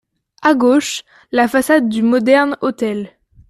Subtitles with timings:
[0.41, 3.11] A gauche, la façade du Modern-Hôtel.